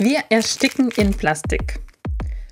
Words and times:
Wir 0.00 0.20
ersticken 0.28 0.92
in 0.92 1.12
Plastik. 1.12 1.80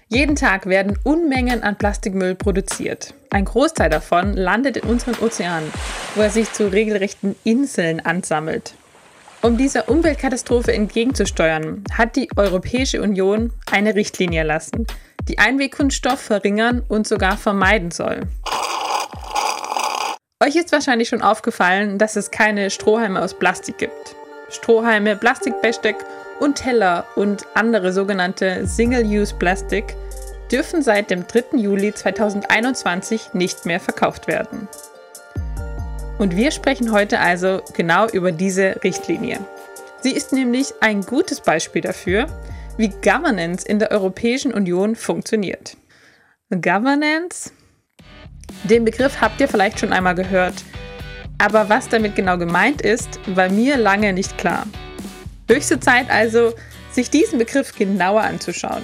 Jeden 0.08 0.34
Tag 0.34 0.66
werden 0.66 0.98
Unmengen 1.04 1.62
an 1.62 1.78
Plastikmüll 1.78 2.34
produziert. 2.34 3.14
Ein 3.30 3.44
Großteil 3.44 3.88
davon 3.88 4.32
landet 4.32 4.78
in 4.78 4.88
unseren 4.88 5.14
Ozeanen, 5.14 5.72
wo 6.16 6.22
er 6.22 6.30
sich 6.30 6.52
zu 6.52 6.66
regelrechten 6.66 7.36
Inseln 7.44 8.00
ansammelt. 8.00 8.74
Um 9.42 9.56
dieser 9.56 9.88
Umweltkatastrophe 9.88 10.72
entgegenzusteuern, 10.72 11.84
hat 11.92 12.16
die 12.16 12.28
Europäische 12.34 13.00
Union 13.00 13.52
eine 13.70 13.94
Richtlinie 13.94 14.40
erlassen, 14.40 14.84
die 15.28 15.38
Einwegkunststoff 15.38 16.20
verringern 16.20 16.82
und 16.88 17.06
sogar 17.06 17.36
vermeiden 17.36 17.92
soll. 17.92 18.22
Euch 20.42 20.56
ist 20.56 20.72
wahrscheinlich 20.72 21.08
schon 21.08 21.22
aufgefallen, 21.22 21.96
dass 21.98 22.16
es 22.16 22.32
keine 22.32 22.70
Strohhalme 22.70 23.22
aus 23.22 23.34
Plastik 23.34 23.78
gibt. 23.78 24.16
Strohhalme, 24.48 25.16
Plastikbesteck 25.16 25.96
und 26.40 26.56
Teller 26.56 27.06
und 27.16 27.46
andere 27.54 27.92
sogenannte 27.92 28.66
Single-Use-Plastik 28.66 29.96
dürfen 30.50 30.82
seit 30.82 31.10
dem 31.10 31.26
3. 31.26 31.56
Juli 31.58 31.92
2021 31.92 33.34
nicht 33.34 33.66
mehr 33.66 33.80
verkauft 33.80 34.28
werden. 34.28 34.68
Und 36.18 36.36
wir 36.36 36.50
sprechen 36.50 36.92
heute 36.92 37.20
also 37.20 37.60
genau 37.74 38.08
über 38.08 38.32
diese 38.32 38.82
Richtlinie. 38.82 39.40
Sie 40.00 40.12
ist 40.12 40.32
nämlich 40.32 40.72
ein 40.80 41.02
gutes 41.02 41.40
Beispiel 41.40 41.82
dafür, 41.82 42.26
wie 42.76 42.88
Governance 42.88 43.66
in 43.66 43.78
der 43.78 43.90
Europäischen 43.90 44.54
Union 44.54 44.94
funktioniert. 44.94 45.76
Governance? 46.50 47.50
Den 48.64 48.84
Begriff 48.84 49.20
habt 49.20 49.40
ihr 49.40 49.48
vielleicht 49.48 49.80
schon 49.80 49.92
einmal 49.92 50.14
gehört, 50.14 50.54
aber 51.38 51.68
was 51.68 51.88
damit 51.88 52.16
genau 52.16 52.38
gemeint 52.38 52.82
ist, 52.82 53.20
war 53.34 53.48
mir 53.48 53.76
lange 53.76 54.12
nicht 54.12 54.38
klar. 54.38 54.66
Höchste 55.48 55.78
Zeit 55.78 56.10
also, 56.10 56.54
sich 56.90 57.10
diesen 57.10 57.38
Begriff 57.38 57.74
genauer 57.74 58.22
anzuschauen. 58.22 58.82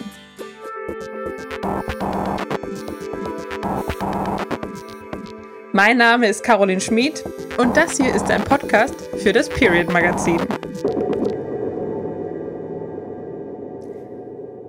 Mein 5.73 5.97
Name 5.97 6.29
ist 6.29 6.45
Caroline 6.45 6.81
Schmid 6.81 7.25
und 7.57 7.77
das 7.77 7.97
hier 7.97 8.15
ist 8.15 8.31
ein 8.31 8.45
Podcast 8.45 8.95
für 9.23 9.33
das 9.33 9.49
Period 9.49 9.91
Magazin. 9.91 10.41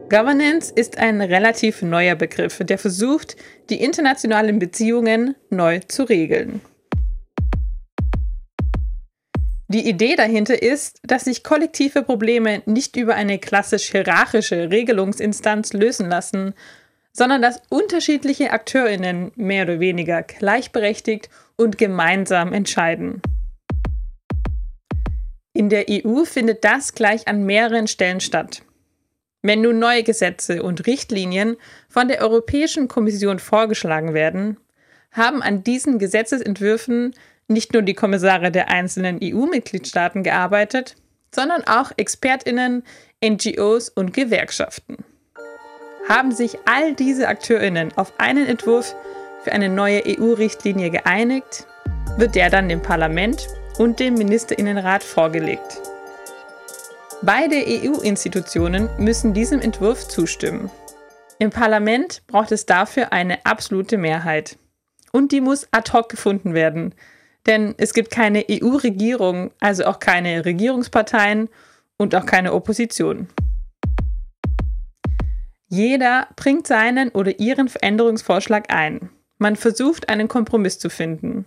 Governance 0.10 0.72
ist 0.74 0.98
ein 0.98 1.22
relativ 1.22 1.82
neuer 1.82 2.16
Begriff, 2.16 2.60
der 2.60 2.78
versucht, 2.78 3.36
die 3.70 3.84
internationalen 3.84 4.60
Beziehungen 4.60 5.36
neu 5.50 5.80
zu 5.88 6.04
regeln. 6.04 6.62
Die 9.74 9.90
Idee 9.90 10.16
dahinter 10.16 10.62
ist, 10.62 11.00
dass 11.02 11.24
sich 11.24 11.44
kollektive 11.44 12.04
Probleme 12.04 12.62
nicht 12.68 12.96
über 12.96 13.16
eine 13.16 13.40
klassisch 13.40 13.90
hierarchische 13.90 14.70
Regelungsinstanz 14.70 15.74
lösen 15.74 16.10
lassen, 16.10 16.54
sondern 17.12 17.42
dass 17.42 17.60
unterschiedliche 17.70 18.52
Akteurinnen 18.52 19.32
mehr 19.36 19.64
oder 19.64 19.80
weniger 19.80 20.22
gleichberechtigt 20.22 21.30
und 21.56 21.80
gemeinsam 21.80 22.54
entscheiden. 22.54 23.24
In 25.54 25.70
der 25.70 25.86
EU 25.90 26.24
findet 26.24 26.64
das 26.64 26.94
gleich 26.94 27.28
an 27.28 27.44
mehreren 27.44 27.88
Stellen 27.88 28.20
statt. 28.20 28.62
Wenn 29.42 29.62
nun 29.62 29.80
neue 29.80 30.04
Gesetze 30.04 30.62
und 30.62 30.86
Richtlinien 30.86 31.58
von 31.90 32.08
der 32.08 32.22
Europäischen 32.22 32.88
Kommission 32.88 33.40
vorgeschlagen 33.40 34.14
werden, 34.14 34.58
haben 35.12 35.42
an 35.42 35.64
diesen 35.64 35.98
Gesetzesentwürfen 35.98 37.16
nicht 37.48 37.74
nur 37.74 37.82
die 37.82 37.94
Kommissare 37.94 38.52
der 38.52 38.70
einzelnen 38.70 39.20
EU-Mitgliedstaaten 39.22 40.24
gearbeitet, 40.24 40.96
sondern 41.34 41.64
auch 41.66 41.92
Expertinnen, 41.98 42.84
NGOs 43.24 43.90
und 43.90 44.14
Gewerkschaften. 44.14 44.98
Haben 46.08 46.32
sich 46.32 46.58
all 46.66 46.94
diese 46.94 47.28
Akteurinnen 47.28 47.92
auf 47.96 48.20
einen 48.20 48.48
Entwurf 48.48 48.96
für 49.44 49.52
eine 49.52 49.70
neue 49.70 50.04
EU-Richtlinie 50.06 50.90
geeinigt, 50.90 51.66
wird 52.18 52.36
der 52.36 52.50
dann 52.50 52.70
dem 52.70 52.82
Parlament 52.82 53.48
und 53.78 54.00
dem 54.00 54.16
Ministerinnenrat 54.16 55.04
vorgelegt. 55.04 55.82
Beide 57.22 57.56
EU-Institutionen 57.56 58.90
müssen 58.98 59.34
diesem 59.34 59.62
Entwurf 59.62 60.08
zustimmen. 60.08 60.70
Im 61.40 61.50
Parlament 61.50 62.22
braucht 62.28 62.52
es 62.52 62.66
dafür 62.66 63.14
eine 63.14 63.46
absolute 63.46 63.98
Mehrheit. 63.98 64.58
Und 65.12 65.32
die 65.32 65.42
muss 65.42 65.68
ad 65.72 65.92
hoc 65.94 66.10
gefunden 66.10 66.54
werden, 66.54 66.94
denn 67.46 67.76
es 67.78 67.94
gibt 67.94 68.12
keine 68.12 68.46
EU-Regierung, 68.50 69.52
also 69.60 69.86
auch 69.86 70.00
keine 70.00 70.46
Regierungsparteien 70.46 71.50
und 71.98 72.16
auch 72.16 72.26
keine 72.26 72.54
Opposition. 72.54 73.28
Jeder 75.68 76.28
bringt 76.36 76.68
seinen 76.68 77.10
oder 77.10 77.40
ihren 77.40 77.68
Veränderungsvorschlag 77.68 78.72
ein. 78.72 79.10
Man 79.40 79.56
versucht, 79.56 80.10
einen 80.10 80.28
Kompromiss 80.28 80.78
zu 80.78 80.90
finden. 80.90 81.46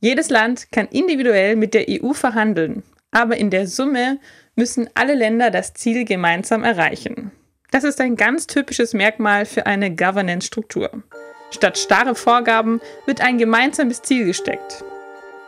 Jedes 0.00 0.28
Land 0.28 0.70
kann 0.70 0.86
individuell 0.88 1.56
mit 1.56 1.74
der 1.74 1.86
EU 1.88 2.12
verhandeln, 2.12 2.84
aber 3.10 3.36
in 3.36 3.50
der 3.50 3.66
Summe 3.66 4.18
müssen 4.54 4.88
alle 4.94 5.14
Länder 5.14 5.50
das 5.50 5.74
Ziel 5.74 6.04
gemeinsam 6.04 6.62
erreichen. 6.62 7.32
Das 7.70 7.84
ist 7.84 8.00
ein 8.00 8.16
ganz 8.16 8.46
typisches 8.46 8.94
Merkmal 8.94 9.44
für 9.44 9.66
eine 9.66 9.94
Governance-Struktur. 9.94 11.02
Statt 11.50 11.78
starre 11.78 12.14
Vorgaben 12.14 12.80
wird 13.06 13.20
ein 13.20 13.38
gemeinsames 13.38 14.02
Ziel 14.02 14.26
gesteckt. 14.26 14.84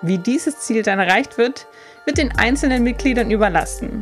Wie 0.02 0.18
dieses 0.18 0.58
Ziel 0.60 0.82
dann 0.82 0.98
erreicht 0.98 1.36
wird, 1.36 1.66
wird 2.06 2.18
den 2.18 2.32
einzelnen 2.38 2.82
Mitgliedern 2.82 3.30
überlassen. 3.30 4.00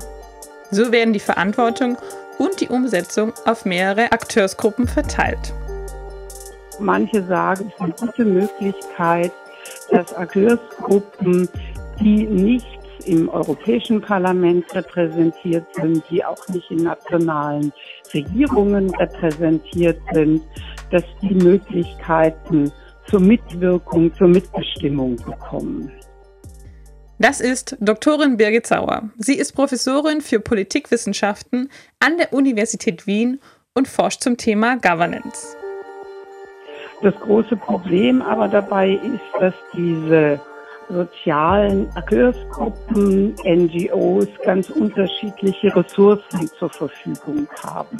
So 0.70 0.92
werden 0.92 1.12
die 1.12 1.20
Verantwortung 1.20 1.96
und 2.38 2.60
die 2.60 2.68
Umsetzung 2.68 3.32
auf 3.44 3.64
mehrere 3.64 4.12
Akteursgruppen 4.12 4.86
verteilt. 4.86 5.52
Manche 6.78 7.24
sagen, 7.24 7.66
es 7.66 7.74
ist 7.74 7.80
eine 7.80 7.94
gute 7.94 8.24
Möglichkeit, 8.24 9.32
dass 9.90 10.14
Akteursgruppen, 10.14 11.48
die 11.98 12.26
nicht 12.26 12.66
im 13.06 13.28
Europäischen 13.28 14.00
Parlament 14.00 14.72
repräsentiert 14.74 15.66
sind, 15.74 16.04
die 16.10 16.24
auch 16.24 16.46
nicht 16.48 16.70
in 16.70 16.84
nationalen 16.84 17.72
Regierungen 18.12 18.94
repräsentiert 18.94 19.98
sind, 20.12 20.42
dass 20.90 21.04
die 21.22 21.34
Möglichkeiten 21.34 22.72
zur 23.06 23.20
Mitwirkung, 23.20 24.14
zur 24.14 24.28
Mitbestimmung 24.28 25.16
bekommen. 25.16 25.90
Das 27.18 27.40
ist 27.40 27.76
Doktorin 27.80 28.36
Birgit 28.36 28.66
Sauer. 28.66 29.10
Sie 29.16 29.34
ist 29.34 29.52
Professorin 29.52 30.20
für 30.20 30.38
Politikwissenschaften 30.38 31.68
an 31.98 32.16
der 32.16 32.32
Universität 32.32 33.06
Wien 33.06 33.40
und 33.74 33.88
forscht 33.88 34.22
zum 34.22 34.36
Thema 34.36 34.76
Governance. 34.76 35.56
Das 37.02 37.14
große 37.16 37.56
Problem 37.56 38.22
aber 38.22 38.48
dabei 38.48 38.90
ist, 38.90 39.40
dass 39.40 39.54
diese 39.74 40.40
sozialen 40.88 41.88
Akteursgruppen, 41.94 43.34
NGOs 43.44 44.28
ganz 44.44 44.70
unterschiedliche 44.70 45.74
Ressourcen 45.74 46.48
zur 46.58 46.70
Verfügung 46.70 47.46
haben. 47.62 47.98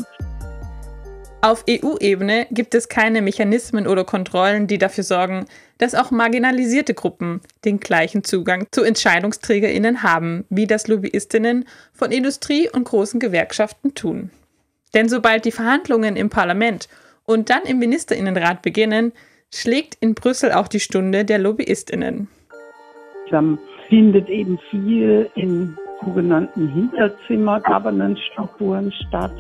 Auf 1.41 1.65
EU-Ebene 1.71 2.49
gibt 2.50 2.75
es 2.75 2.88
keine 2.88 3.22
Mechanismen 3.22 3.87
oder 3.87 4.04
Kontrollen, 4.04 4.66
die 4.66 4.76
dafür 4.78 5.04
sorgen, 5.04 5.47
dass 5.78 5.94
auch 5.94 6.10
marginalisierte 6.10 6.94
Gruppen 6.94 7.41
den 7.65 7.78
gleichen 7.78 8.25
Zugang 8.25 8.66
zu 8.72 8.82
Entscheidungsträgerinnen 8.82 10.03
haben, 10.03 10.44
wie 10.50 10.66
das 10.66 10.88
Lobbyistinnen 10.88 11.65
von 11.93 12.10
Industrie 12.10 12.69
und 12.69 12.84
großen 12.84 13.21
Gewerkschaften 13.21 13.94
tun. 13.94 14.31
Denn 14.94 15.09
sobald 15.09 15.44
die 15.44 15.53
Verhandlungen 15.53 16.16
im 16.16 16.28
Parlament 16.28 16.88
und 17.25 17.50
dann 17.50 17.62
im 17.62 17.78
Ministerinnenrat 17.78 18.62
beginnen, 18.62 19.12
schlägt 19.54 19.97
in 20.00 20.15
Brüssel 20.15 20.50
auch 20.50 20.66
die 20.66 20.81
Stunde 20.81 21.25
der 21.25 21.38
Lobbyistinnen. 21.38 22.28
Dann 23.31 23.59
findet 23.89 24.28
eben 24.28 24.59
viel 24.71 25.31
in 25.34 25.77
sogenannten 26.05 26.69
Hinterzimmer-Governance-Strukturen 26.69 28.92
statt, 29.09 29.34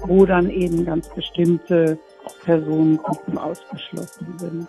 wo 0.00 0.26
dann 0.26 0.50
eben 0.50 0.84
ganz 0.84 1.08
bestimmte 1.08 1.96
Personengruppen 2.44 3.38
ausgeschlossen 3.38 4.38
sind. 4.38 4.68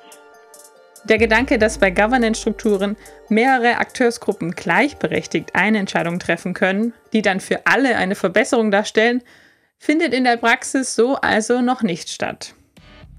Der 1.05 1.17
Gedanke, 1.17 1.57
dass 1.57 1.79
bei 1.79 1.91
Governance-Strukturen 1.91 2.95
mehrere 3.27 3.77
Akteursgruppen 3.77 4.51
gleichberechtigt 4.51 5.53
eine 5.53 5.79
Entscheidung 5.79 6.19
treffen 6.19 6.53
können, 6.53 6.93
die 7.11 7.21
dann 7.21 7.41
für 7.41 7.65
alle 7.65 7.97
eine 7.97 8.15
Verbesserung 8.15 8.71
darstellen, 8.71 9.21
findet 9.79 10.13
in 10.13 10.23
der 10.23 10.37
Praxis 10.37 10.95
so 10.95 11.15
also 11.15 11.61
noch 11.61 11.83
nicht 11.83 12.09
statt. 12.09 12.55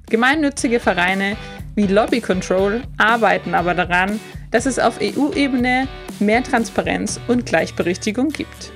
Gemeinnützige 0.09 0.81
Vereine 0.81 1.37
wie 1.75 1.87
Lobby 1.87 2.21
Control 2.21 2.83
arbeiten 2.99 3.55
aber 3.55 3.75
daran, 3.75 4.21
dass 4.51 4.67
es 4.67 4.79
auf 4.79 5.01
EU-Ebene 5.01 5.89
mehr 6.21 6.43
Transparenz 6.43 7.21
und 7.27 7.47
Gleichberechtigung 7.47 8.29
gibt. 8.29 8.73